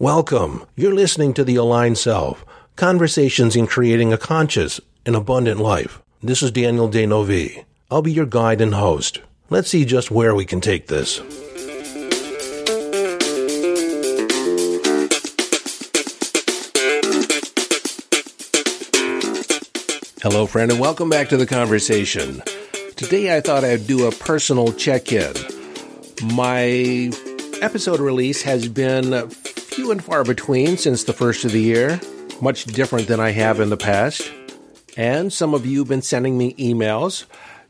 [0.00, 0.64] Welcome.
[0.76, 2.44] You're listening to The Aligned Self
[2.76, 6.00] Conversations in Creating a Conscious and Abundant Life.
[6.22, 7.64] This is Daniel D'Neuville.
[7.90, 9.20] I'll be your guide and host.
[9.50, 11.16] Let's see just where we can take this.
[20.22, 22.40] Hello, friend, and welcome back to the conversation.
[22.94, 25.34] Today I thought I'd do a personal check in.
[26.22, 27.10] My
[27.60, 29.28] episode release has been
[29.78, 32.00] few and far between since the first of the year,
[32.40, 34.28] much different than I have in the past.
[34.96, 37.26] And some of you have been sending me emails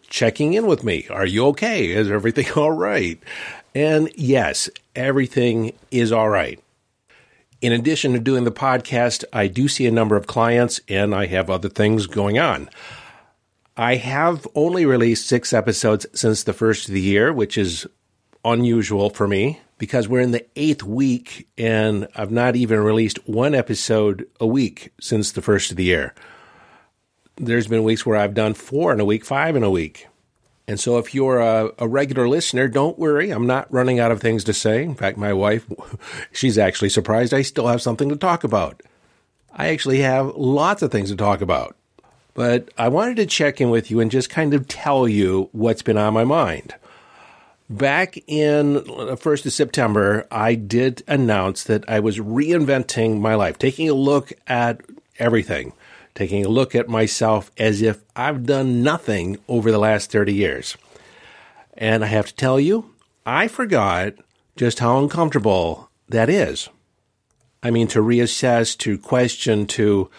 [0.08, 1.06] checking in with me.
[1.10, 1.88] Are you okay?
[1.88, 3.22] Is everything all right?
[3.74, 6.58] And yes, everything is all right.
[7.60, 11.26] In addition to doing the podcast, I do see a number of clients and I
[11.26, 12.70] have other things going on.
[13.76, 17.86] I have only released six episodes since the first of the year, which is
[18.44, 23.54] unusual for me because we're in the eighth week and I've not even released one
[23.54, 26.14] episode a week since the first of the year.
[27.36, 30.08] There's been weeks where I've done four in a week, five in a week.
[30.66, 33.30] And so if you're a, a, regular listener, don't worry.
[33.30, 34.82] I'm not running out of things to say.
[34.82, 35.64] In fact, my wife,
[36.32, 38.82] she's actually surprised I still have something to talk about.
[39.50, 41.74] I actually have lots of things to talk about.
[42.34, 45.82] But I wanted to check in with you and just kind of tell you what's
[45.82, 46.74] been on my mind.
[47.70, 53.58] Back in the 1st of September, I did announce that I was reinventing my life,
[53.58, 54.80] taking a look at
[55.18, 55.74] everything,
[56.14, 60.78] taking a look at myself as if I've done nothing over the last 30 years.
[61.74, 62.94] And I have to tell you,
[63.26, 64.14] I forgot
[64.56, 66.70] just how uncomfortable that is.
[67.62, 70.10] I mean, to reassess, to question, to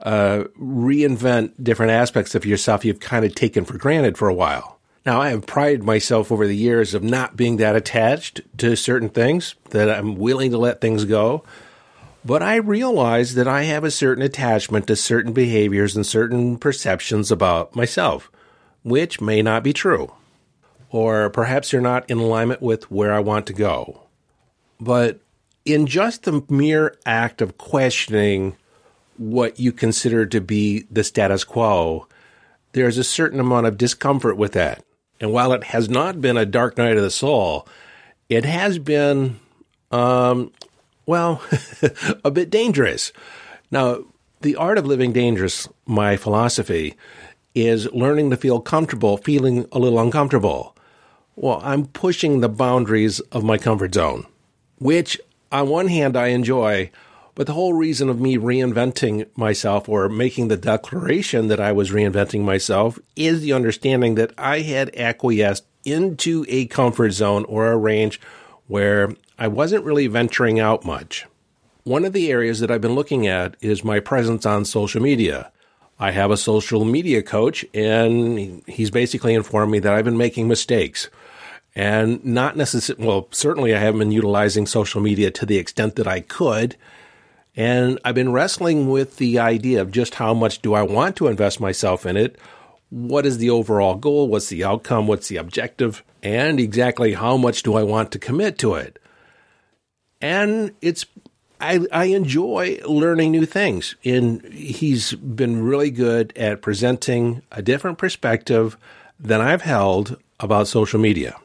[0.00, 4.73] uh, reinvent different aspects of yourself you've kind of taken for granted for a while.
[5.06, 9.10] Now, I have prided myself over the years of not being that attached to certain
[9.10, 11.44] things, that I'm willing to let things go.
[12.24, 17.30] But I realize that I have a certain attachment to certain behaviors and certain perceptions
[17.30, 18.30] about myself,
[18.82, 20.10] which may not be true.
[20.88, 24.04] Or perhaps they're not in alignment with where I want to go.
[24.80, 25.20] But
[25.66, 28.56] in just the mere act of questioning
[29.18, 32.08] what you consider to be the status quo,
[32.72, 34.82] there's a certain amount of discomfort with that.
[35.20, 37.66] And while it has not been a dark night of the soul,
[38.28, 39.38] it has been,
[39.90, 40.52] um,
[41.06, 41.42] well,
[42.24, 43.12] a bit dangerous.
[43.70, 44.04] Now,
[44.40, 46.96] the art of living dangerous, my philosophy,
[47.54, 50.76] is learning to feel comfortable, feeling a little uncomfortable.
[51.36, 54.26] Well, I'm pushing the boundaries of my comfort zone,
[54.78, 55.18] which
[55.50, 56.90] on one hand I enjoy,
[57.34, 61.90] but the whole reason of me reinventing myself or making the declaration that I was
[61.90, 67.76] reinventing myself is the understanding that I had acquiesced into a comfort zone or a
[67.76, 68.20] range
[68.66, 71.26] where I wasn't really venturing out much.
[71.82, 75.50] One of the areas that I've been looking at is my presence on social media.
[75.98, 80.48] I have a social media coach, and he's basically informed me that I've been making
[80.48, 81.08] mistakes.
[81.74, 86.06] And not necessarily, well, certainly I haven't been utilizing social media to the extent that
[86.06, 86.76] I could.
[87.56, 91.28] And I've been wrestling with the idea of just how much do I want to
[91.28, 92.36] invest myself in it?
[92.90, 94.28] What is the overall goal?
[94.28, 95.06] What's the outcome?
[95.06, 96.02] What's the objective?
[96.22, 98.98] And exactly how much do I want to commit to it?
[100.20, 101.06] And it's,
[101.60, 103.94] I, I enjoy learning new things.
[104.04, 108.76] And he's been really good at presenting a different perspective
[109.18, 111.36] than I've held about social media.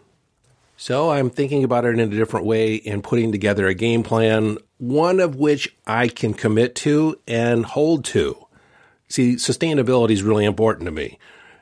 [0.82, 4.58] So I'm thinking about it in a different way and putting together a game plan,
[4.78, 8.48] one of which I can commit to and hold to.
[9.10, 11.20] See, sustainability is really important to me.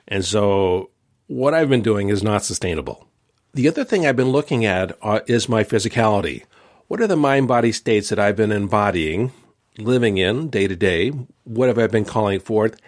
[0.07, 0.91] And so
[1.25, 3.07] what I've been doing is not sustainable.
[3.55, 6.43] The other thing I've been looking at uh, is my physicality.
[6.87, 9.31] What are the mind body states that I've been embodying,
[9.79, 11.09] living in day to day?
[11.43, 12.79] What have I been calling forth?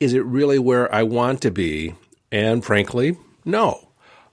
[0.00, 1.94] Is it really where I want to be?
[2.30, 3.16] And frankly,
[3.46, 3.87] no.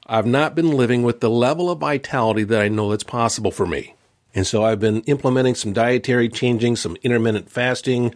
[0.07, 3.65] I've not been living with the level of vitality that I know that's possible for
[3.65, 3.95] me.
[4.35, 8.13] And so I've been implementing some dietary changing, some intermittent fasting.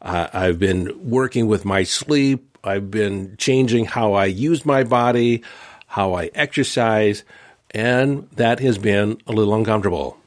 [0.00, 2.58] Uh, I've been working with my sleep.
[2.64, 5.44] I've been changing how I use my body,
[5.86, 7.22] how I exercise,
[7.70, 10.18] and that has been a little uncomfortable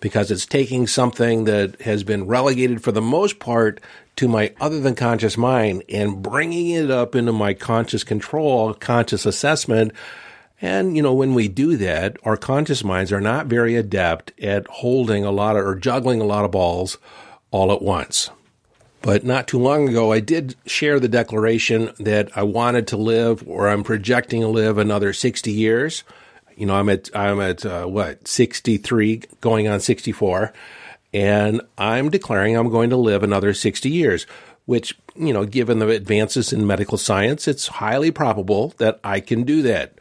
[0.00, 3.80] because it's taking something that has been relegated for the most part
[4.16, 9.26] to my other than conscious mind and bringing it up into my conscious control, conscious
[9.26, 9.92] assessment
[10.60, 14.66] and, you know, when we do that, our conscious minds are not very adept at
[14.66, 16.98] holding a lot of, or juggling a lot of balls
[17.50, 18.30] all at once.
[19.02, 23.42] But not too long ago, I did share the declaration that I wanted to live,
[23.48, 26.04] or I'm projecting to live another 60 years.
[26.54, 30.52] You know, I'm at, I'm at, uh, what, 63, going on 64.
[31.14, 34.26] and I'm declaring I'm going to live another 60 years,
[34.66, 39.44] which, you know, given the advances in medical science, it's highly probable that I can
[39.44, 39.94] do that.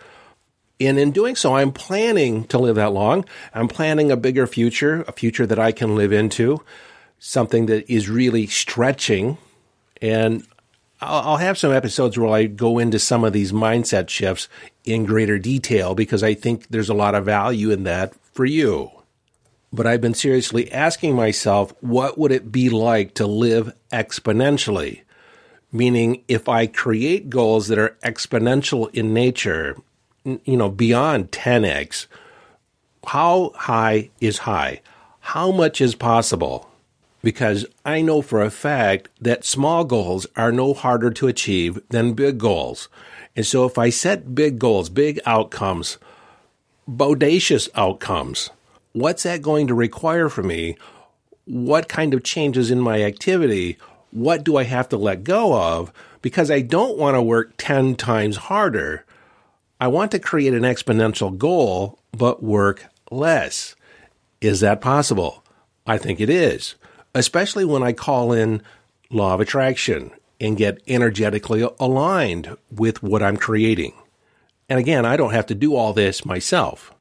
[0.80, 3.26] And in doing so, I'm planning to live that long.
[3.54, 6.64] I'm planning a bigger future, a future that I can live into,
[7.20, 9.38] something that is really stretching.
[10.02, 10.46] And
[11.02, 14.48] I'll, have some episodes where I go into some of these mindset shifts
[14.86, 18.92] in greater detail because I think there's a lot of value in that for you
[19.72, 25.02] but I've been seriously asking myself, what would it be like to live exponentially?
[25.72, 29.78] Meaning, if I create goals that are exponential in nature,
[30.46, 32.08] you know, beyond 10x,
[33.06, 34.82] how high is high?
[35.20, 36.70] How much is possible?
[37.22, 42.14] Because I know for a fact that small goals are no harder to achieve than
[42.14, 42.88] big goals.
[43.36, 45.98] And so if I set big goals, big outcomes,
[46.90, 48.50] bodacious outcomes,
[48.94, 50.78] what's that going to require from me?
[51.46, 53.78] What kind of changes in my activity?
[54.12, 55.92] What do I have to let go of?
[56.22, 59.06] Because I don't want to work 10 times harder.
[59.82, 63.76] I want to create an exponential goal, but work less.
[64.42, 65.44] Is that possible?
[65.88, 66.76] I think it is,
[67.16, 68.62] especially when I call in
[69.10, 73.94] law of attraction and get energetically aligned with what I'm creating.
[74.68, 76.94] And again, I don't have to do all this myself.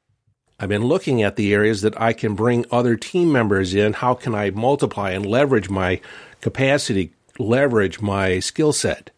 [0.61, 3.93] I've been looking at the areas that I can bring other team members in.
[3.93, 6.01] How can I multiply and leverage my
[6.41, 9.11] capacity, leverage my skill set?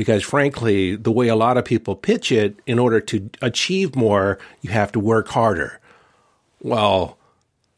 [0.00, 4.38] Because frankly, the way a lot of people pitch it, in order to achieve more,
[4.62, 5.78] you have to work harder.
[6.62, 7.18] Well,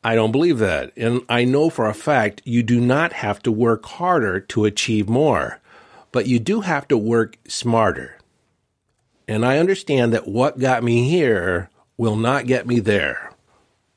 [0.04, 0.92] I don't believe that.
[0.96, 5.08] And I know for a fact you do not have to work harder to achieve
[5.08, 5.58] more,
[6.12, 8.18] but you do have to work smarter.
[9.26, 13.32] And I understand that what got me here will not get me there.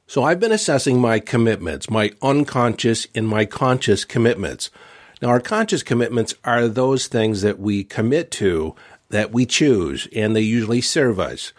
[0.08, 4.72] So I've been assessing my commitments, my unconscious and my conscious commitments.
[5.22, 8.76] Now, our conscious commitments are those things that we commit to,
[9.10, 11.54] that we choose, and they usually serve us.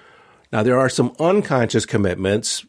[0.52, 2.64] Now, there are some unconscious commitments,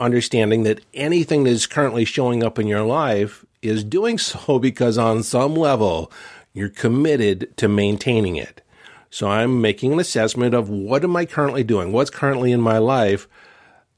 [0.00, 4.98] understanding that anything that is currently showing up in your life is doing so because
[4.98, 6.12] on some level
[6.52, 8.62] you're committed to maintaining it.
[9.10, 11.92] So I'm making an assessment of what am I currently doing?
[11.92, 13.28] What's currently in my life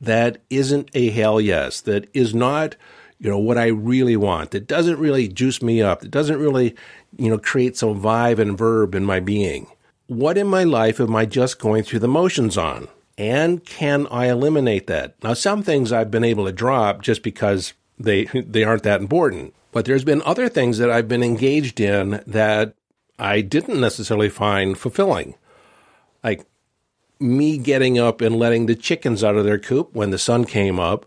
[0.01, 2.77] that isn't a hell yes, that is not,
[3.21, 6.75] you know, what I really want, that doesn't really juice me up, that doesn't really,
[7.19, 9.67] you know, create some vibe and verb in my being.
[10.07, 12.89] What in my life am I just going through the motions on?
[13.19, 15.23] And can I eliminate that?
[15.23, 19.55] Now, some things I've been able to drop just because they, they aren't that important.
[19.71, 22.75] But there's been other things that I've been engaged in that
[23.19, 25.35] I didn't necessarily find fulfilling.
[26.25, 26.45] Like
[27.21, 30.81] me getting up and letting the chickens out of their coop when the sun came
[30.81, 31.07] up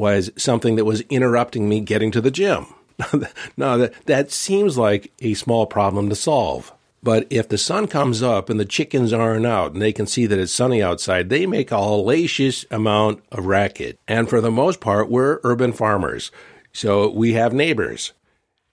[0.00, 2.66] was something that was interrupting me getting to the gym.
[3.58, 6.72] now, that, that seems like a small problem to solve.
[7.02, 10.24] But if the sun comes up and the chickens aren't out and they can see
[10.24, 13.98] that it's sunny outside, they make a hellacious amount of racket.
[14.08, 16.30] And for the most part, we're urban farmers.
[16.72, 18.14] So we have neighbors.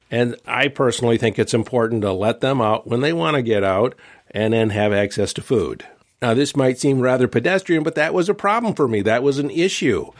[0.09, 3.65] And I personally think it's important to let them out when they want to get
[3.65, 3.95] out
[4.31, 5.85] and then have access to food.
[6.21, 9.01] Now, this might seem rather pedestrian, but that was a problem for me.
[9.01, 10.11] That was an issue.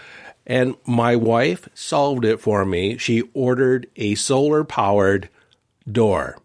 [0.47, 2.97] And my wife solved it for me.
[2.97, 5.29] She ordered a solar powered
[5.89, 6.39] door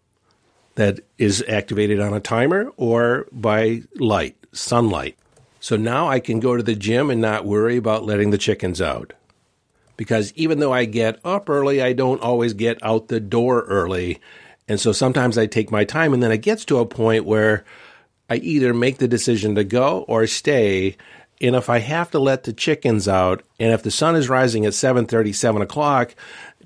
[0.74, 5.16] that is activated on a timer or by light, sunlight.
[5.60, 8.80] So now I can go to the gym and not worry about letting the chickens
[8.80, 9.14] out
[9.96, 14.20] because even though I get up early, I don't always get out the door early.
[14.66, 17.64] And so sometimes I take my time and then it gets to a point where
[18.28, 20.96] I either make the decision to go or stay.
[21.42, 24.64] And if I have to let the chickens out and if the sun is rising
[24.64, 26.14] at 7:30, 7 o'clock,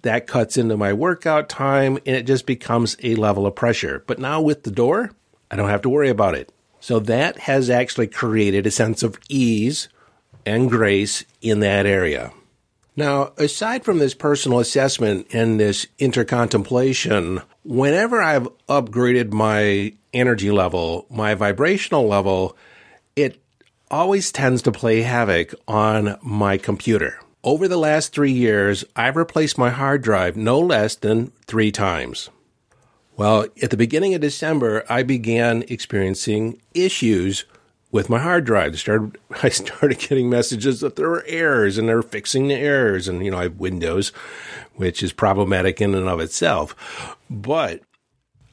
[0.03, 4.05] that cuts into my workout time and it just becomes a level of pressure.
[4.07, 5.11] But now with the door,
[5.51, 6.53] I don't have to worry about it.
[6.79, 9.89] So that has actually created a sense of ease
[10.45, 12.33] and grace in that area.
[12.95, 21.07] Now, aside from this personal assessment and this intercontemplation, whenever I've upgraded my energy level,
[21.11, 22.57] my vibrational level,
[23.17, 23.39] it
[23.91, 27.19] always tends to play havoc on my computer.
[27.45, 32.29] Over the last three years, I've replaced my hard drive no less than three times.
[33.17, 37.45] Well, at the beginning of December, I began experiencing issues
[37.93, 38.73] with my hard drive.
[38.73, 43.09] I started, I started getting messages that there were errors and they're fixing the errors.
[43.09, 44.11] And, you know, I have Windows,
[44.75, 47.17] which is problematic in and of itself.
[47.31, 47.83] But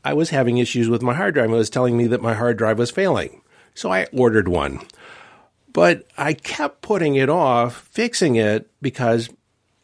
[0.06, 1.50] I was having issues with my hard drive.
[1.50, 3.42] It was telling me that my hard drive was failing.
[3.74, 4.82] So I ordered one.
[5.74, 9.30] But I kept putting it off, fixing it because,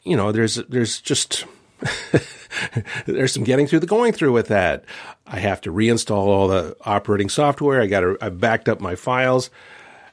[0.03, 1.46] you know, there's there's just
[3.05, 4.86] there's some getting through the going through with that.
[5.25, 7.81] I have to reinstall all the operating software.
[7.81, 9.50] I got I backed up my files,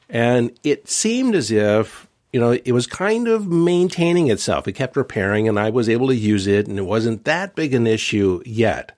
[0.09, 4.67] and it seemed as if you know it was kind of maintaining itself.
[4.67, 7.73] It kept repairing, and I was able to use it, and it wasn't that big
[7.73, 8.93] an issue yet.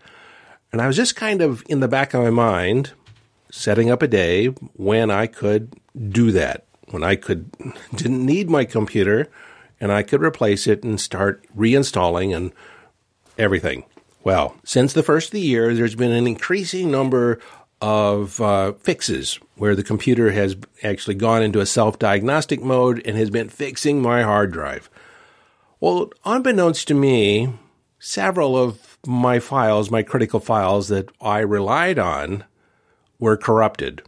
[0.71, 2.91] And I was just kind of in the back of my mind
[3.51, 5.73] setting up a day when I could
[6.09, 7.51] do that, when I could
[7.95, 9.29] didn't need my computer
[9.79, 12.51] and I could replace it and start reinstalling and
[13.37, 13.85] everything.
[14.23, 17.39] Well, since the first of the year, there's been an increasing number
[17.81, 23.17] of uh, fixes where the computer has actually gone into a self diagnostic mode and
[23.17, 24.89] has been fixing my hard drive.
[25.79, 27.53] Well, unbeknownst to me,
[27.99, 32.43] several of my files, my critical files that I relied on,
[33.17, 34.01] were corrupted.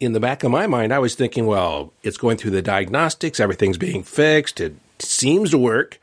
[0.00, 3.40] In the back of my mind, I was thinking, well, it's going through the diagnostics,
[3.40, 6.00] everything's being fixed, it seems to work.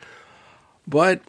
[0.86, 1.22] But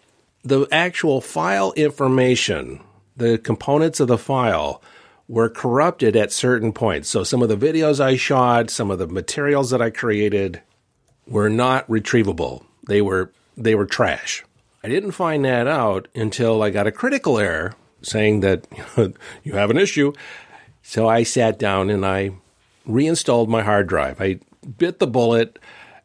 [0.42, 2.80] the actual file information,
[3.16, 4.82] the components of the file,
[5.28, 7.08] were corrupted at certain points.
[7.08, 10.62] So some of the videos I shot, some of the materials that I created
[11.26, 12.64] were not retrievable.
[12.86, 14.44] They were they were trash.
[14.84, 18.66] I didn't find that out until I got a critical error saying that
[19.42, 20.12] you have an issue.
[20.82, 22.32] So I sat down and I
[22.86, 24.20] reinstalled my hard drive.
[24.20, 24.38] I
[24.78, 25.58] bit the bullet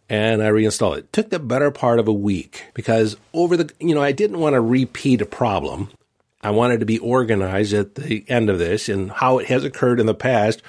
[0.10, 1.00] and I reinstalled it.
[1.06, 1.14] it.
[1.14, 4.54] Took the better part of a week because over the, you know, I didn't want
[4.54, 5.90] to repeat a problem.
[6.42, 10.00] I wanted to be organized at the end of this and how it has occurred
[10.00, 10.62] in the past.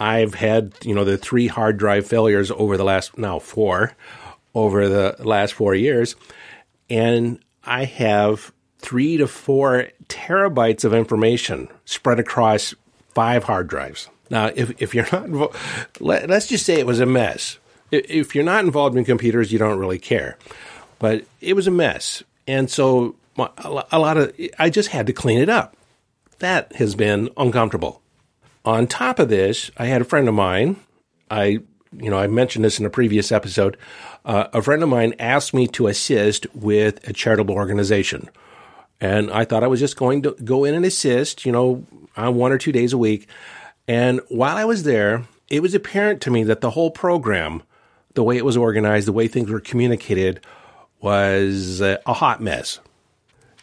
[0.00, 3.92] I've had, you know, the three hard drive failures over the last, now four,
[4.54, 6.16] over the last four years.
[6.88, 12.74] And I have three to four terabytes of information spread across
[13.14, 14.08] five hard drives.
[14.30, 15.54] Now, if, if you're not,
[15.98, 17.58] let, us just say it was a mess.
[17.90, 20.38] If you're not involved in computers, you don't really care.
[21.00, 22.22] But it was a mess.
[22.46, 25.76] And so a lot of, I just had to clean it up.
[26.38, 28.00] That has been uncomfortable.
[28.64, 30.76] On top of this, I had a friend of mine.
[31.30, 31.60] I,
[31.96, 33.76] you know, I mentioned this in a previous episode.
[34.24, 38.28] Uh, a friend of mine asked me to assist with a charitable organization.
[39.00, 41.84] And I thought I was just going to go in and assist, you know,
[42.16, 43.28] on one or two days a week.
[43.90, 47.64] And while I was there, it was apparent to me that the whole program,
[48.14, 50.40] the way it was organized, the way things were communicated,
[51.00, 52.78] was uh, a hot mess.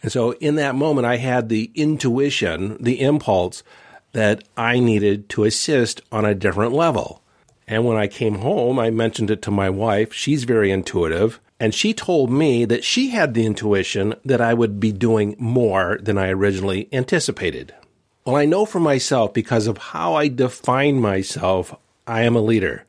[0.03, 3.63] And so in that moment, I had the intuition, the impulse
[4.12, 7.22] that I needed to assist on a different level.
[7.65, 10.12] And when I came home, I mentioned it to my wife.
[10.13, 11.39] She's very intuitive.
[11.57, 15.98] And she told me that she had the intuition that I would be doing more
[16.01, 17.74] than I originally anticipated.
[18.27, 21.74] Well, I know for myself because of how I define myself,
[22.05, 22.84] I am a leader.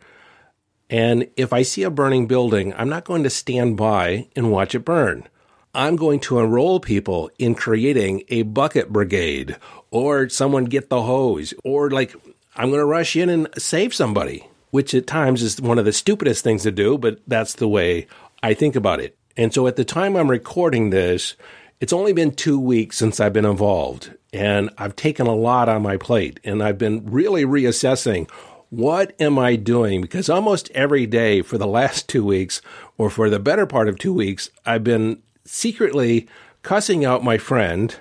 [0.91, 4.75] And if I see a burning building, I'm not going to stand by and watch
[4.75, 5.29] it burn.
[5.73, 9.57] I'm going to enroll people in creating a bucket brigade
[9.93, 12.17] or someone get the hose or like
[12.57, 15.93] I'm going to rush in and save somebody, which at times is one of the
[15.93, 18.09] stupidest things to do, but that's the way
[18.43, 19.17] I think about it.
[19.37, 21.37] And so at the time I'm recording this,
[21.81, 25.83] it's only been two weeks since I've been involved, and I've taken a lot on
[25.83, 28.29] my plate, and I've been really reassessing
[28.71, 30.03] what am I doing?
[30.03, 32.61] Because almost every day for the last two weeks,
[32.97, 36.29] or for the better part of two weeks, I've been secretly
[36.63, 37.97] cussing out my friend,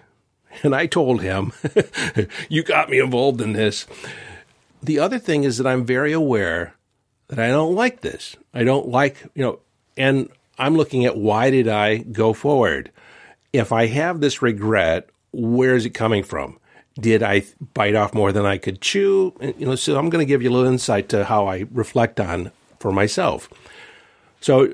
[0.63, 1.53] and I told him,
[2.50, 3.86] You got me involved in this.
[4.84, 6.75] The other thing is that I'm very aware
[7.29, 8.36] that I don't like this.
[8.53, 9.60] I don't like, you know,
[9.96, 10.29] and
[10.60, 12.91] I'm looking at why did I go forward?
[13.58, 16.60] If I have this regret, where is it coming from?
[17.00, 19.34] Did I bite off more than I could chew?
[19.42, 22.20] You know, so I'm going to give you a little insight to how I reflect
[22.20, 23.50] on for myself.
[24.42, 24.74] So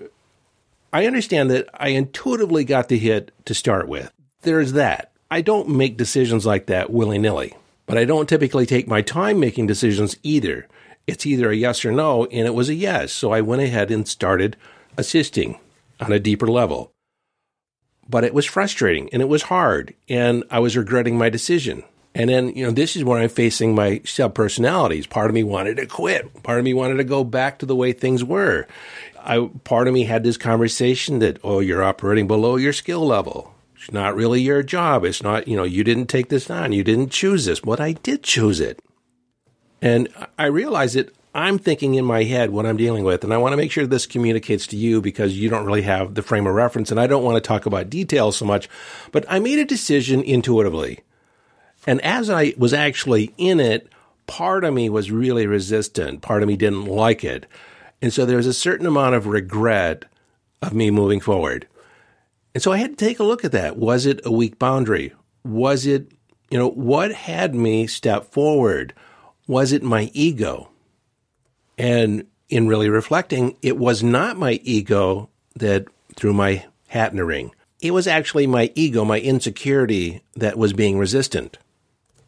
[0.94, 4.12] I understand that I intuitively got the hit to start with.
[4.42, 5.12] There's that.
[5.30, 7.56] I don't make decisions like that willy nilly,
[7.88, 10.68] but I don't typically take my time making decisions either.
[11.08, 13.12] It's either a yes or no, and it was a yes.
[13.12, 14.56] So I went ahead and started
[14.96, 15.60] assisting
[16.00, 16.93] on a deeper level
[18.10, 21.84] but it was frustrating and it was hard and I was regretting my decision.
[22.16, 25.08] And then, you know, this is where I'm facing my sub personalities.
[25.08, 26.44] Part of me wanted to quit.
[26.44, 28.68] Part of me wanted to go back to the way things were.
[29.20, 33.56] I, part of me had this conversation that, oh, you're operating below your skill level.
[33.76, 35.06] It's not really your job.
[35.06, 36.72] It's not, you know, you didn't take this on.
[36.72, 37.62] You didn't choose this.
[37.62, 38.80] But I did choose it.
[39.82, 40.08] And
[40.38, 43.54] I realized that I'm thinking in my head what I'm dealing with, and I want
[43.54, 46.54] to make sure this communicates to you because you don't really have the frame of
[46.54, 48.70] reference, and I don't want to talk about details so much.
[49.12, 51.00] But I made a decision intuitively.
[51.88, 53.90] And as I was actually in it,
[54.28, 56.22] part of me was really resistant.
[56.22, 57.46] Part of me didn't like it.
[58.02, 60.06] And so there was a certain amount of regret
[60.62, 61.68] of me moving forward.
[62.54, 63.78] And so I had to take a look at that.
[63.78, 65.14] Was it a weak boundary?
[65.44, 66.12] Was it,
[66.52, 68.94] you know, what had me step forward?
[69.48, 70.70] Was it my ego?
[71.78, 77.26] And in really reflecting, it was not my ego that threw my hat in the
[77.26, 77.54] ring.
[77.82, 81.58] It was actually my ego, my insecurity that was being resistant.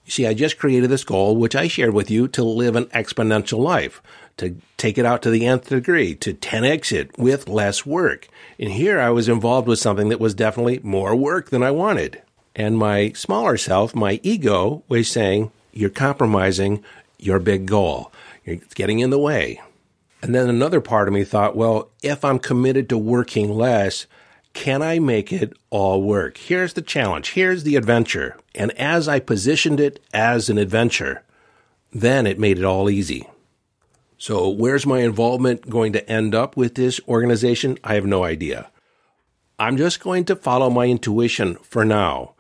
[0.05, 2.85] You see, I just created this goal, which I shared with you, to live an
[2.85, 4.01] exponential life,
[4.37, 8.27] to take it out to the nth degree, to 10x it with less work.
[8.59, 12.21] And here I was involved with something that was definitely more work than I wanted.
[12.55, 16.83] And my smaller self, my ego, was saying, You're compromising
[17.17, 18.11] your big goal.
[18.45, 19.61] You're getting in the way.
[20.21, 24.07] And then another part of me thought, Well, if I'm committed to working less,
[24.53, 26.37] can I make it all work?
[26.37, 27.31] Here's the challenge.
[27.31, 28.37] Here's the adventure.
[28.55, 31.23] And as I positioned it as an adventure,
[31.91, 33.27] then it made it all easy.
[34.17, 37.77] So where's my involvement going to end up with this organization?
[37.83, 38.71] I have no idea.
[39.59, 42.34] I'm just going to follow my intuition for now.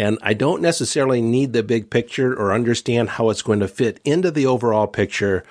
[0.00, 4.00] And I don't necessarily need the big picture or understand how it's going to fit
[4.04, 5.44] into the overall picture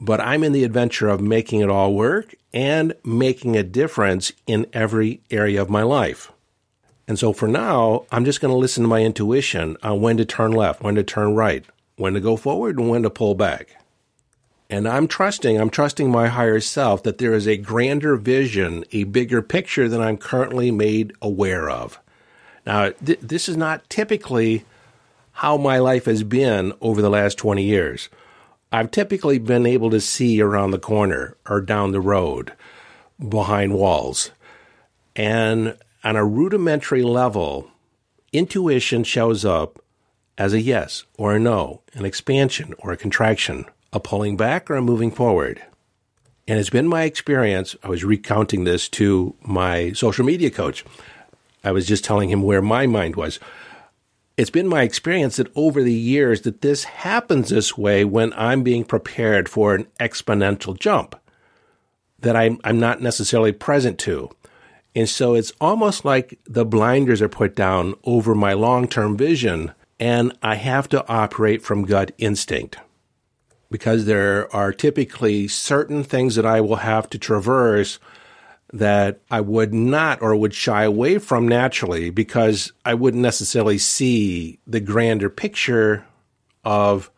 [0.00, 4.66] but I'm in the adventure of making it all work and making a difference in
[4.72, 6.32] every area of my life.
[7.06, 10.24] And so for now, I'm just going to listen to my intuition on when to
[10.24, 11.64] turn left, when to turn right,
[11.96, 13.76] when to go forward, and when to pull back.
[14.70, 19.04] And I'm trusting, I'm trusting my higher self that there is a grander vision, a
[19.04, 21.98] bigger picture than I'm currently made aware of.
[22.66, 24.64] Now, th- this is not typically
[25.32, 28.08] how my life has been over the last 20 years.
[28.72, 32.52] I've typically been able to see around the corner or down the road
[33.28, 34.30] behind walls.
[35.16, 37.70] And on a rudimentary level,
[38.32, 39.82] intuition shows up
[40.38, 44.76] as a yes or a no, an expansion or a contraction, a pulling back or
[44.76, 45.62] a moving forward.
[46.46, 50.84] And it's been my experience, I was recounting this to my social media coach.
[51.62, 53.38] I was just telling him where my mind was
[54.40, 58.62] it's been my experience that over the years that this happens this way when I'm
[58.62, 61.14] being prepared for an exponential jump
[62.20, 64.30] that I'm, I'm not necessarily present to.
[64.94, 69.72] And so it's almost like the blinders are put down over my long term vision,
[69.98, 72.78] and I have to operate from gut instinct
[73.70, 77.98] because there are typically certain things that I will have to traverse
[78.72, 84.60] that I would not or would shy away from naturally because I wouldn't necessarily see
[84.66, 86.06] the grander picture
[86.64, 87.10] of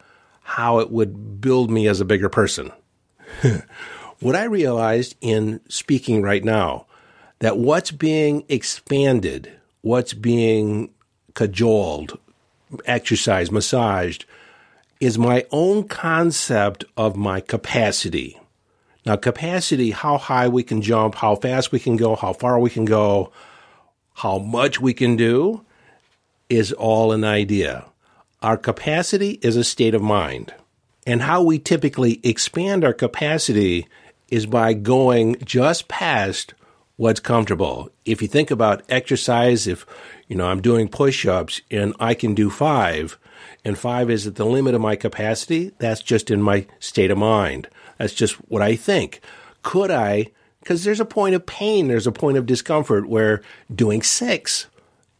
[0.43, 2.73] how it would build me as a bigger person.
[4.21, 6.87] what I realized in speaking right now,
[7.41, 10.91] that what's being expanded, what's being
[11.35, 12.19] cajoled,
[12.87, 14.25] exercised, massaged,
[15.01, 18.39] is my own concept of my capacity
[19.05, 22.71] now, capacity, how high we can jump, how fast we can go, how far we
[22.71, 23.33] can go,
[24.15, 25.65] how much we can do
[26.49, 27.87] is all an idea.
[28.43, 30.55] Our capacity is a state of mind.
[31.05, 33.89] And how we typically expand our capacity
[34.29, 36.55] is by going just past
[36.97, 37.91] what's comfortable.
[38.05, 39.85] If you think about exercise, if
[40.29, 43.19] you know I'm doing push-ups and I can do 5
[43.65, 47.19] and 5 is at the limit of my capacity, that's just in my state of
[47.19, 47.69] mind.
[47.99, 49.21] That's just what I think.
[49.63, 50.27] Could I?
[50.61, 53.43] Because there's a point of pain, there's a point of discomfort where
[53.75, 54.67] doing six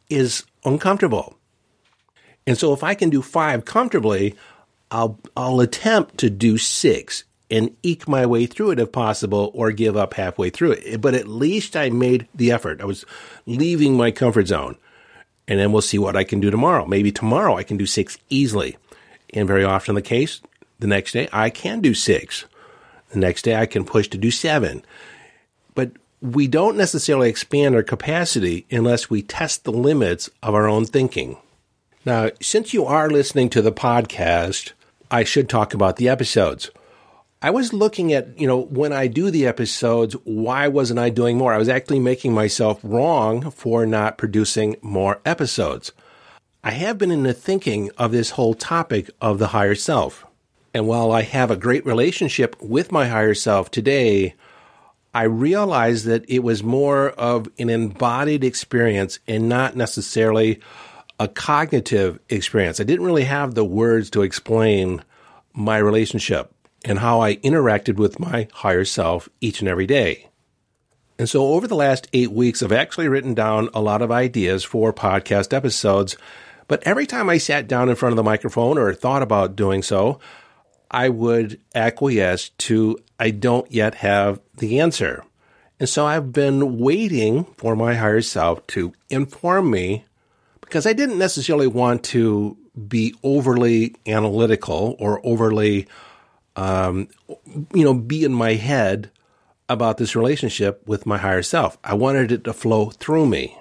[0.09, 1.37] is uncomfortable.
[2.47, 4.37] And so if I can do five comfortably,
[4.91, 9.73] I'll, I'll attempt to do six and eke my way through it if possible or
[9.73, 11.01] give up halfway through it.
[11.01, 12.81] But at least I made the effort.
[12.81, 13.05] I was
[13.47, 14.77] leaving my comfort zone.
[15.49, 16.87] And then we'll see what I can do tomorrow.
[16.87, 18.77] Maybe tomorrow I can do six easily.
[19.35, 20.41] And very often the case,
[20.79, 22.45] the next day I can do six.
[23.13, 24.85] The next day I can push to do seven.
[25.75, 30.85] But we don't necessarily expand our capacity unless we test the limits of our own
[30.85, 31.37] thinking.
[32.05, 34.73] Now, since you are listening to the podcast,
[35.11, 36.71] I should talk about the episodes.
[37.43, 41.37] I was looking at, you know, when I do the episodes, why wasn't I doing
[41.37, 41.53] more?
[41.53, 45.93] I was actually making myself wrong for not producing more episodes.
[46.63, 50.25] I have been in the thinking of this whole topic of the higher self.
[50.75, 54.35] And while I have a great relationship with my higher self today,
[55.15, 60.61] I realized that it was more of an embodied experience and not necessarily
[61.21, 62.81] a cognitive experience.
[62.81, 65.05] I didn't really have the words to explain
[65.53, 66.55] my relationship
[66.85, 70.29] and how I interacted with my higher self each and every day.
[71.19, 74.65] And so over the last eight weeks, I've actually written down a lot of ideas
[74.65, 76.17] for podcast episodes.
[76.67, 79.83] But every time I sat down in front of the microphone or thought about doing
[79.83, 80.19] so,
[80.93, 85.25] I would acquiesce to I don't yet have the answer.
[85.81, 90.05] And so I've been waiting for my higher self to inform me
[90.61, 92.57] because I didn't necessarily want to
[92.89, 95.89] be overly analytical or overly,
[96.57, 97.09] um,
[97.75, 99.11] you know, be in my head
[99.69, 101.79] about this relationship with my higher self.
[101.83, 103.59] I wanted it to flow through me.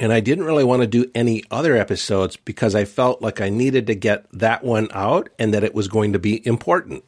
[0.00, 3.50] And I didn't really want to do any other episodes because I felt like I
[3.50, 7.04] needed to get that one out and that it was going to be important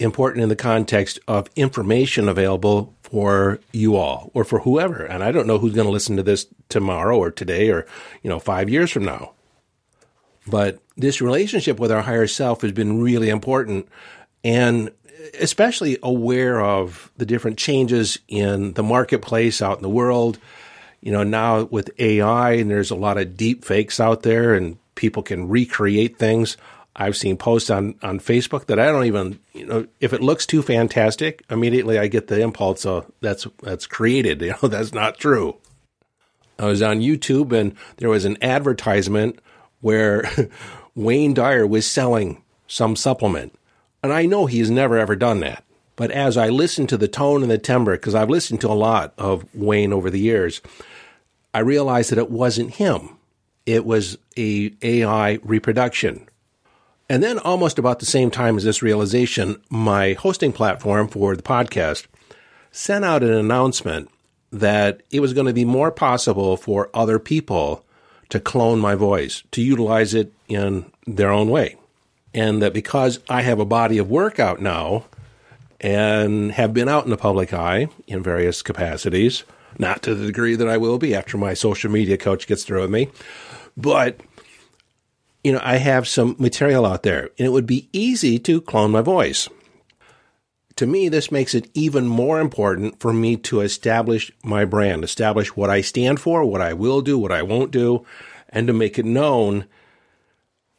[0.00, 5.04] important in the context of information available for you all or for whoever.
[5.04, 7.86] And I don't know who's going to listen to this tomorrow or today or,
[8.22, 9.34] you know, five years from now.
[10.46, 13.88] But this relationship with our higher self has been really important
[14.42, 14.90] and
[15.38, 20.38] especially aware of the different changes in the marketplace out in the world.
[21.00, 24.78] You know, now with AI and there's a lot of deep fakes out there and
[24.94, 26.56] people can recreate things.
[26.94, 30.44] I've seen posts on, on Facebook that I don't even, you know, if it looks
[30.44, 34.42] too fantastic, immediately I get the impulse of that's, that's created.
[34.42, 35.56] You know, that's not true.
[36.58, 39.38] I was on YouTube and there was an advertisement
[39.80, 40.30] where
[40.94, 43.54] Wayne Dyer was selling some supplement.
[44.02, 45.64] And I know he's never ever done that.
[45.96, 48.72] But as I listened to the tone and the timbre, because I've listened to a
[48.72, 50.62] lot of Wayne over the years,
[51.52, 53.16] I realized that it wasn't him.
[53.66, 56.28] It was a AI reproduction
[57.10, 61.42] and then, almost about the same time as this realization, my hosting platform for the
[61.42, 62.06] podcast
[62.70, 64.08] sent out an announcement
[64.52, 67.84] that it was going to be more possible for other people
[68.28, 71.74] to clone my voice, to utilize it in their own way.
[72.32, 75.06] And that because I have a body of work out now
[75.80, 79.42] and have been out in the public eye in various capacities,
[79.80, 82.82] not to the degree that I will be after my social media coach gets through
[82.82, 83.08] with me,
[83.76, 84.20] but
[85.42, 88.90] you know, I have some material out there and it would be easy to clone
[88.90, 89.48] my voice.
[90.76, 95.56] To me, this makes it even more important for me to establish my brand, establish
[95.56, 98.06] what I stand for, what I will do, what I won't do,
[98.48, 99.66] and to make it known.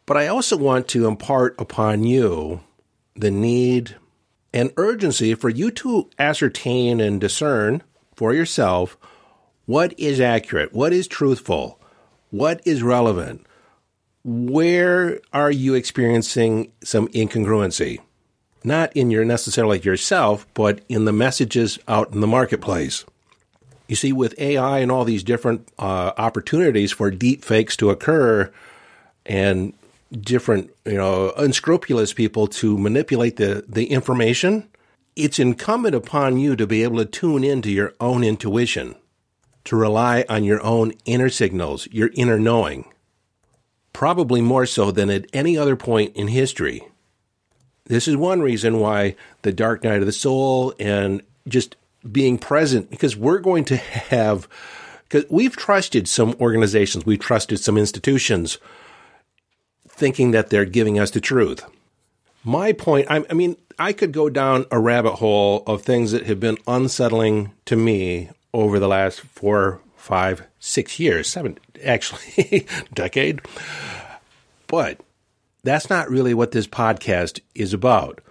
[0.05, 2.61] But I also want to impart upon you
[3.15, 3.95] the need
[4.53, 7.83] and urgency for you to ascertain and discern
[8.21, 8.99] for yourself
[9.65, 11.79] what is accurate, what is truthful,
[12.29, 13.43] what is relevant,
[14.23, 17.97] where are you experiencing some incongruency?
[18.63, 23.05] Not in your necessarily yourself, but in the messages out in the marketplace.
[23.87, 28.51] You see, with AI and all these different uh, opportunities for deep fakes to occur
[29.25, 29.73] and
[30.11, 34.69] different, you know, unscrupulous people to manipulate the, the information,
[35.15, 38.95] it's incumbent upon you to be able to tune into your own intuition,
[39.65, 42.85] to rely on your own inner signals, your inner knowing
[43.93, 46.81] probably more so than at any other point in history.
[47.85, 51.75] This is one reason why the dark night of the soul and just
[52.09, 54.47] being present, because we're going to have,
[55.03, 58.57] because we've trusted some organizations, we've trusted some institutions,
[59.87, 61.65] thinking that they're giving us the truth.
[62.43, 66.25] My point, I, I mean, I could go down a rabbit hole of things that
[66.25, 73.41] have been unsettling to me over the last four, five, six years, seven, actually, decade.
[74.67, 74.99] But
[75.63, 78.21] that's not really what this podcast is about.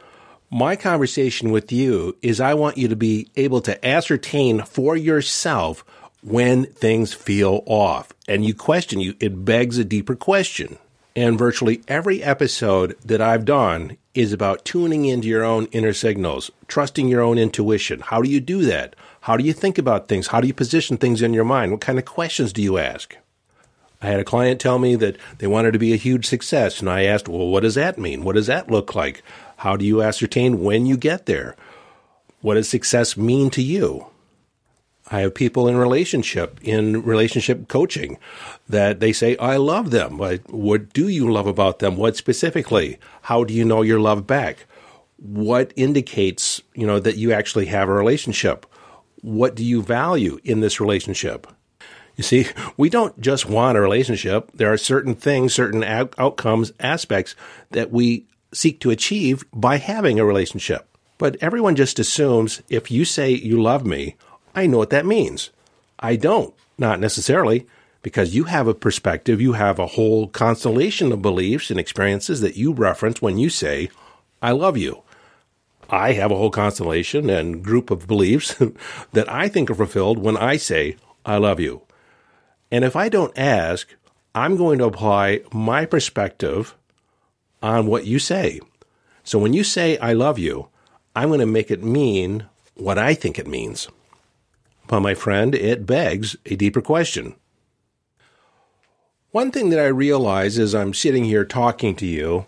[0.51, 5.85] My conversation with you is I want you to be able to ascertain for yourself
[6.23, 8.12] when things feel off.
[8.27, 10.79] And you question you, it begs a deeper question.
[11.14, 16.51] And virtually every episode that I've done is about tuning into your own inner signals,
[16.66, 18.01] trusting your own intuition.
[18.01, 18.96] How do you do that?
[19.23, 20.29] How do you think about things?
[20.29, 21.70] How do you position things in your mind?
[21.70, 23.16] What kind of questions do you ask?
[24.03, 26.88] I had a client tell me that they wanted to be a huge success, and
[26.88, 28.25] I asked, well, what does that mean?
[28.25, 29.23] What does that look like?
[29.59, 31.55] How do you ascertain when you get there?
[32.40, 34.07] What does success mean to you?
[35.11, 38.18] I have people in relationship, in relationship coaching,
[38.68, 40.18] that they say, I love them.
[40.18, 41.96] What do you love about them?
[41.96, 42.99] What specifically?
[43.23, 44.66] How do you know you're loved back?
[45.16, 48.66] What indicates, you know, that you actually have a relationship?
[49.20, 51.46] What do you value in this relationship?
[52.16, 52.46] You see,
[52.77, 54.51] we don't just want a relationship.
[54.55, 57.35] There are certain things, certain out- outcomes, aspects
[57.70, 60.87] that we seek to achieve by having a relationship.
[61.18, 64.16] But everyone just assumes if you say you love me,
[64.54, 65.50] I know what that means.
[65.98, 67.66] I don't, not necessarily,
[68.02, 72.56] because you have a perspective, you have a whole constellation of beliefs and experiences that
[72.56, 73.90] you reference when you say,
[74.40, 75.02] I love you.
[75.90, 78.54] I have a whole constellation and group of beliefs
[79.12, 81.82] that I think are fulfilled when I say, I love you.
[82.70, 83.88] And if I don't ask,
[84.34, 86.74] I'm going to apply my perspective
[87.62, 88.60] on what you say.
[89.24, 90.68] So when you say, I love you,
[91.14, 93.88] I'm going to make it mean what I think it means.
[94.90, 97.37] But my friend, it begs a deeper question.
[99.31, 102.46] One thing that I realize as I'm sitting here talking to you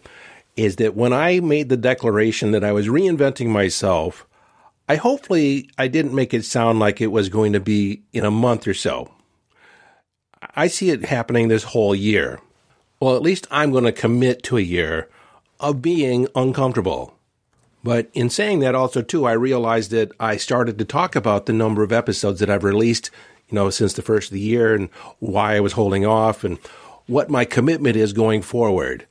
[0.56, 4.26] is that when I made the declaration that I was reinventing myself,
[4.88, 8.30] I hopefully I didn't make it sound like it was going to be in a
[8.32, 9.12] month or so.
[10.56, 12.40] I see it happening this whole year.
[12.98, 15.08] Well, at least I'm going to commit to a year
[15.60, 17.16] of being uncomfortable.
[17.84, 21.52] But in saying that also too, I realized that I started to talk about the
[21.52, 23.10] number of episodes that I've released,
[23.48, 26.58] you know, since the first of the year and why I was holding off and
[27.06, 29.06] what my commitment is going forward.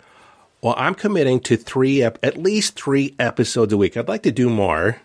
[0.61, 3.97] Well, I'm committing to three, at least three episodes a week.
[3.97, 5.01] I'd like to do more.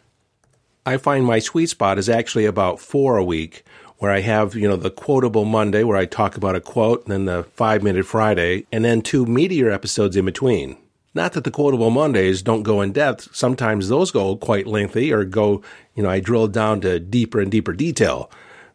[0.85, 3.65] I find my sweet spot is actually about four a week,
[3.99, 7.11] where I have, you know, the quotable Monday where I talk about a quote, and
[7.11, 10.77] then the five minute Friday, and then two meteor episodes in between.
[11.17, 13.35] Not that the quotable Mondays don't go in depth.
[13.35, 15.63] Sometimes those go quite lengthy or go,
[15.95, 18.31] you know, I drill down to deeper and deeper detail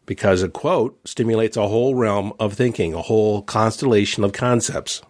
[0.07, 5.03] because a quote stimulates a whole realm of thinking, a whole constellation of concepts.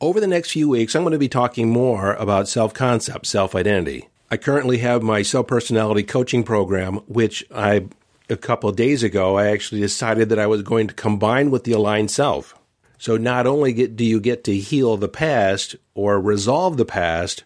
[0.00, 3.56] Over the next few weeks, I'm going to be talking more about self concept, self
[3.56, 4.08] identity.
[4.30, 7.88] I currently have my self personality coaching program, which I,
[8.28, 11.72] a couple days ago, I actually decided that I was going to combine with the
[11.72, 12.54] aligned self.
[13.00, 17.44] So not only get, do you get to heal the past or resolve the past,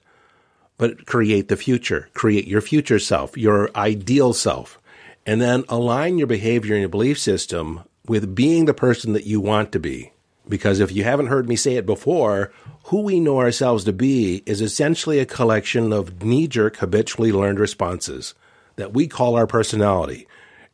[0.78, 4.80] but create the future, create your future self, your ideal self,
[5.24, 9.40] and then align your behavior and your belief system with being the person that you
[9.40, 10.10] want to be.
[10.48, 12.52] Because if you haven't heard me say it before,
[12.86, 17.60] who we know ourselves to be is essentially a collection of knee jerk, habitually learned
[17.60, 18.34] responses
[18.74, 20.26] that we call our personality.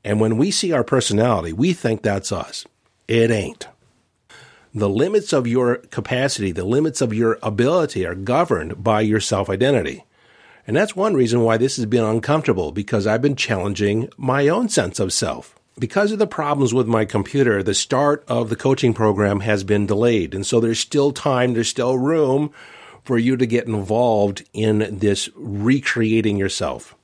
[0.03, 2.65] And when we see our personality, we think that's us.
[3.07, 3.69] It ain't.
[4.73, 9.51] The limits of your capacity, the limits of your ability are governed by your self
[9.51, 10.05] identity.
[10.65, 14.69] And that's one reason why this has been uncomfortable because I've been challenging my own
[14.69, 15.59] sense of self.
[15.77, 19.87] Because of the problems with my computer, the start of the coaching program has been
[19.87, 20.35] delayed.
[20.35, 22.53] And so there's still time, there's still room
[23.03, 26.95] for you to get involved in this recreating yourself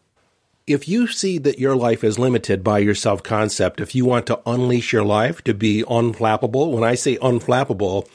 [0.67, 4.27] if you see that your life is limited by your self concept, if you want
[4.27, 8.09] to unleash your life to be unflappable, when I say unflappable,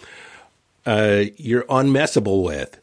[0.85, 2.77] uh, you're unmessable with.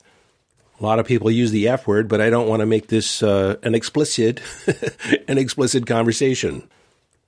[0.81, 3.23] A lot of people use the F word, but I don't want to make this
[3.23, 4.41] uh, an explicit,
[5.29, 6.69] an explicit conversation.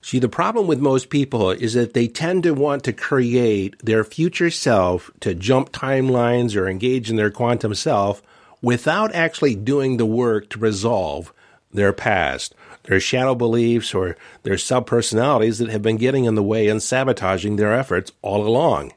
[0.03, 4.03] See, the problem with most people is that they tend to want to create their
[4.03, 8.22] future self to jump timelines or engage in their quantum self
[8.62, 11.35] without actually doing the work to resolve
[11.73, 12.55] their past,
[12.85, 17.57] their shadow beliefs, or their subpersonalities that have been getting in the way and sabotaging
[17.57, 18.93] their efforts all along.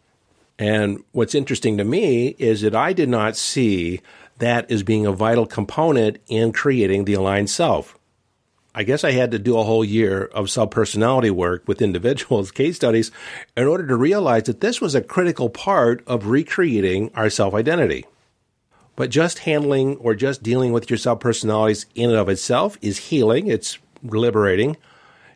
[0.60, 4.02] And what's interesting to me is that I did not see
[4.40, 7.98] that as being a vital component in creating the aligned self.
[8.76, 12.76] I guess I had to do a whole year of subpersonality work with individuals, case
[12.76, 13.12] studies,
[13.56, 18.06] in order to realize that this was a critical part of recreating our self identity.
[18.96, 23.10] But just handling or just dealing with your sub personalities in and of itself is
[23.10, 23.48] healing.
[23.48, 24.78] It's liberating.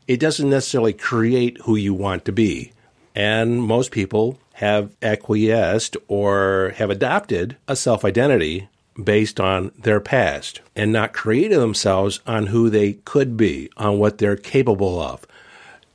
[0.07, 2.71] It doesn't necessarily create who you want to be.
[3.15, 8.69] And most people have acquiesced or have adopted a self identity
[9.03, 14.17] based on their past and not created themselves on who they could be, on what
[14.17, 15.25] they're capable of.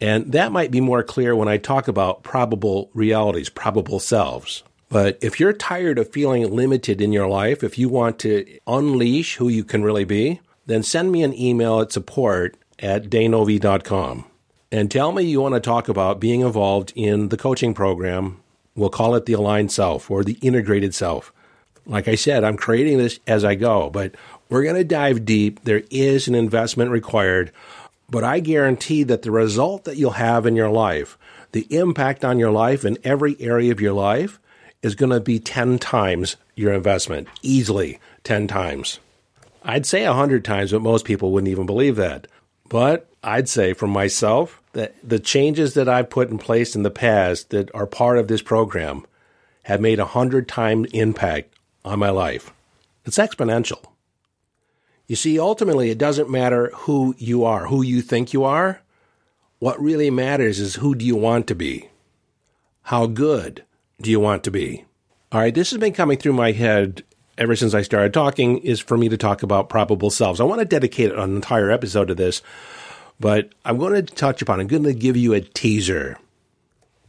[0.01, 4.64] And that might be more clear when I talk about probable realities, probable selves.
[4.93, 9.37] But if you're tired of feeling limited in your life, if you want to unleash
[9.37, 14.27] who you can really be, then send me an email at support at dneuville.com
[14.71, 18.43] and tell me you want to talk about being involved in the coaching program.
[18.77, 21.33] We'll call it the aligned self or the integrated self.
[21.87, 24.15] Like I said, I'm creating this as I go, but
[24.51, 25.65] we're going to dive deep.
[25.65, 27.51] There is an investment required,
[28.11, 31.17] but I guarantee that the result that you'll have in your life,
[31.53, 34.39] the impact on your life in every area of your life,
[34.83, 38.99] is going to be 10 times your investment, easily 10 times.
[39.64, 42.27] I'd say 100 times, but most people wouldn't even believe that.
[42.68, 46.90] But I'd say for myself that the changes that I've put in place in the
[46.90, 49.07] past that are part of this program
[49.64, 52.53] have made a 100 time impact on my life.
[53.05, 53.85] It's exponential.
[55.07, 58.81] You see, ultimately, it doesn't matter who you are, who you think you are.
[59.59, 61.88] What really matters is who do you want to be?
[62.85, 63.62] How good
[64.03, 64.85] do you want to be?
[65.31, 67.05] All right, this has been coming through my head
[67.38, 70.41] ever since I started talking is for me to talk about probable selves.
[70.41, 72.43] I want to dedicate an entire episode to this,
[73.19, 76.19] but I'm going to touch upon, I'm going to give you a teaser.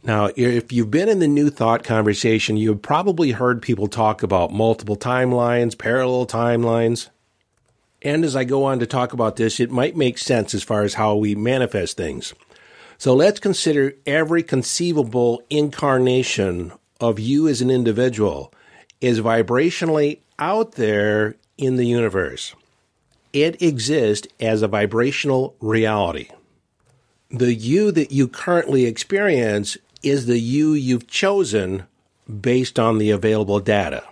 [0.02, 4.52] Now, if you've been in the new thought conversation, you've probably heard people talk about
[4.52, 7.08] multiple timelines, parallel timelines.
[8.02, 10.82] And as I go on to talk about this, it might make sense as far
[10.82, 12.34] as how we manifest things.
[12.98, 18.52] So let's consider every conceivable incarnation of you as an individual
[19.00, 22.54] is vibrationally out there in the universe.
[23.32, 26.28] It exists as a vibrational reality.
[27.30, 31.84] The you that you currently experience is the you you've chosen
[32.40, 34.04] based on the available data.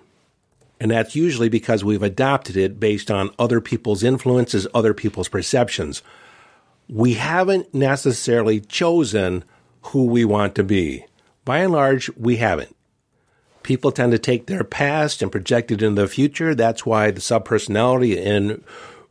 [0.81, 6.03] And that's usually because we've adopted it based on other people's influences, other people's perceptions.
[6.89, 9.45] We haven't necessarily chosen
[9.83, 11.07] who we want to be.
[11.45, 12.77] By and large, we haven't.
[13.63, 16.55] People tend to take their past and project it into the future.
[16.55, 18.65] That's why the subpersonality and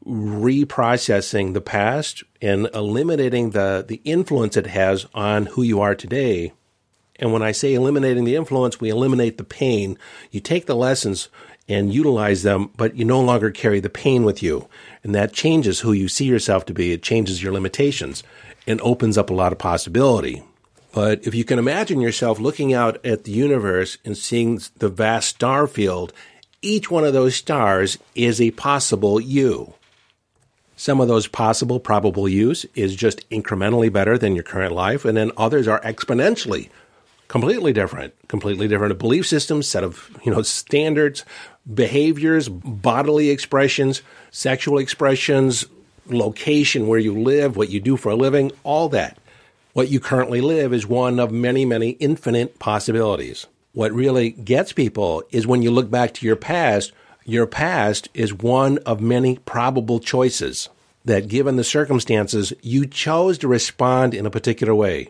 [0.06, 6.54] reprocessing the past and eliminating the, the influence it has on who you are today.
[7.18, 9.98] And when I say eliminating the influence, we eliminate the pain.
[10.32, 11.30] You take the lessons
[11.70, 14.68] and utilize them, but you no longer carry the pain with you.
[15.04, 16.92] And that changes who you see yourself to be.
[16.92, 18.24] It changes your limitations
[18.66, 20.44] and opens up a lot of possibility.
[20.94, 25.30] But if you can imagine yourself looking out at the universe and seeing the vast
[25.30, 26.12] star field,
[26.62, 29.74] each one of those stars is a possible you.
[30.76, 35.16] Some of those possible probable yous is just incrementally better than your current life, and
[35.16, 36.70] then others are exponentially
[37.28, 41.24] completely different, completely different belief systems, set of, you know, standards,
[41.74, 44.02] behaviors, bodily expressions,
[44.32, 45.66] sexual expressions,
[46.08, 49.18] location where you live, what you do for a living, all that.
[49.74, 53.48] What you currently live is one of many, many infinite possibilities.
[53.72, 56.92] What really gets people is when you look back to your past,
[57.24, 60.68] your past is one of many probable choices
[61.06, 65.10] that given the circumstances, you chose to respond in a particular way.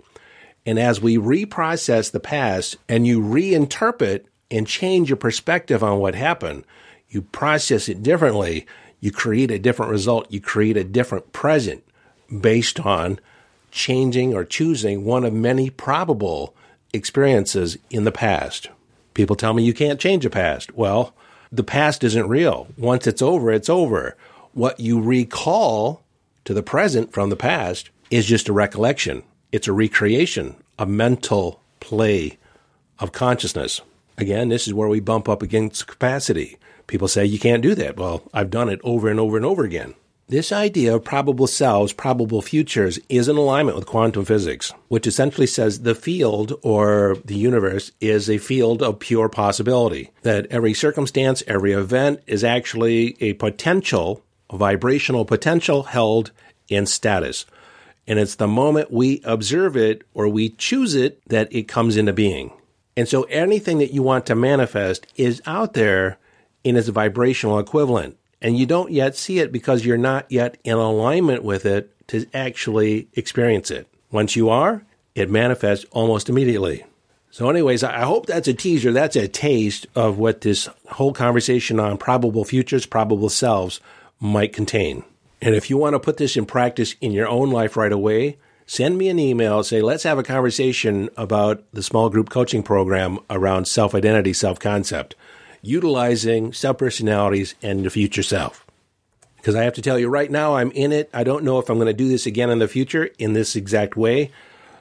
[0.63, 6.13] And as we reprocess the past and you reinterpret and change your perspective on what
[6.13, 6.65] happened,
[7.09, 8.67] you process it differently,
[8.99, 11.83] you create a different result, you create a different present
[12.39, 13.19] based on
[13.71, 16.55] changing or choosing one of many probable
[16.93, 18.69] experiences in the past.
[19.13, 20.73] People tell me you can't change the past.
[20.75, 21.13] Well,
[21.51, 22.67] the past isn't real.
[22.77, 24.15] Once it's over, it's over.
[24.53, 26.03] What you recall
[26.45, 29.23] to the present from the past is just a recollection.
[29.51, 32.37] It's a recreation, a mental play
[32.99, 33.81] of consciousness.
[34.17, 36.57] Again, this is where we bump up against capacity.
[36.87, 37.97] People say you can't do that.
[37.97, 39.95] Well, I've done it over and over and over again.
[40.31, 45.45] This idea of probable selves, probable futures is in alignment with quantum physics, which essentially
[45.45, 50.11] says the field or the universe is a field of pure possibility.
[50.21, 56.31] That every circumstance, every event is actually a potential, a vibrational potential held
[56.69, 57.45] in status.
[58.07, 62.13] And it's the moment we observe it or we choose it that it comes into
[62.13, 62.53] being.
[62.95, 66.19] And so anything that you want to manifest is out there
[66.63, 68.15] in its vibrational equivalent.
[68.41, 72.25] And you don't yet see it because you're not yet in alignment with it to
[72.33, 73.87] actually experience it.
[74.11, 74.83] Once you are,
[75.15, 76.83] it manifests almost immediately.
[77.29, 78.91] So, anyways, I hope that's a teaser.
[78.91, 83.79] That's a taste of what this whole conversation on probable futures, probable selves
[84.19, 85.03] might contain.
[85.41, 88.37] And if you want to put this in practice in your own life right away,
[88.65, 89.63] send me an email.
[89.63, 94.59] Say, let's have a conversation about the small group coaching program around self identity, self
[94.59, 95.15] concept,
[95.61, 98.65] utilizing self personalities and the future self.
[99.37, 101.09] Because I have to tell you right now, I'm in it.
[101.13, 103.55] I don't know if I'm going to do this again in the future in this
[103.55, 104.31] exact way.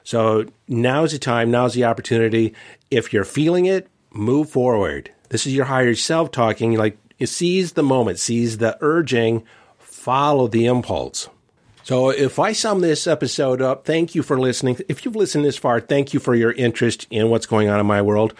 [0.03, 2.53] So now's the time, now's the opportunity.
[2.91, 5.11] If you're feeling it, move forward.
[5.29, 6.73] This is your higher self talking.
[6.73, 9.43] Like, seize the moment, seize the urging,
[9.79, 11.29] follow the impulse.
[11.83, 14.77] So if I sum this episode up, thank you for listening.
[14.87, 17.85] If you've listened this far, thank you for your interest in what's going on in
[17.85, 18.35] my world.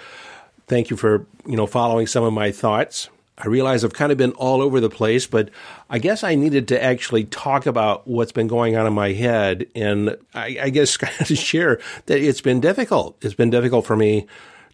[0.72, 3.10] Thank you for, you know, following some of my thoughts.
[3.38, 5.50] I realize I've kind of been all over the place, but
[5.90, 9.66] I guess I needed to actually talk about what's been going on in my head.
[9.76, 13.18] And I, I guess kind of share that it's been difficult.
[13.22, 14.28] It's been difficult for me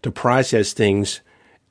[0.03, 1.21] to process things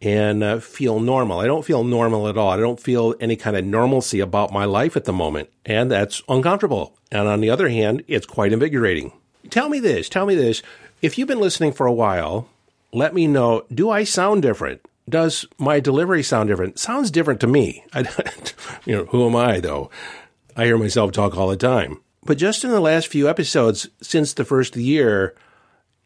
[0.02, 1.38] and uh, feel normal.
[1.38, 2.50] I don't feel normal at all.
[2.50, 5.50] I don't feel any kind of normalcy about my life at the moment.
[5.64, 6.96] And that's uncomfortable.
[7.12, 9.12] And on the other hand, it's quite invigorating.
[9.50, 10.64] Tell me this, tell me this.
[11.00, 12.48] If you've been listening for a while,
[12.96, 14.80] let me know do I sound different?
[15.08, 16.78] Does my delivery sound different?
[16.78, 17.84] Sounds different to me.
[17.92, 18.00] I,
[18.86, 19.90] you know, who am I though?
[20.56, 22.00] I hear myself talk all the time.
[22.24, 25.36] But just in the last few episodes since the first year,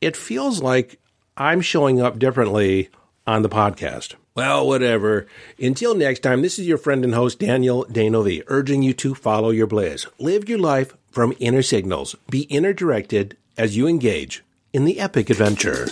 [0.01, 0.99] it feels like
[1.37, 2.91] I'm showing up differently
[3.27, 4.17] on the podcast.
[4.35, 5.27] Well, whatever.
[5.61, 9.51] Until next time, this is your friend and host, Daniel D'Neuville, urging you to follow
[9.51, 10.07] your bliss.
[10.19, 12.17] Live your life from inner signals.
[12.29, 15.87] Be inner directed as you engage in the epic adventure.